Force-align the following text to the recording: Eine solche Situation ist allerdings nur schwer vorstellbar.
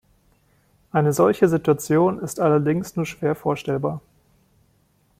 Eine 0.91 1.13
solche 1.13 1.47
Situation 1.47 2.17
ist 2.17 2.39
allerdings 2.39 2.95
nur 2.95 3.05
schwer 3.05 3.35
vorstellbar. 3.35 4.01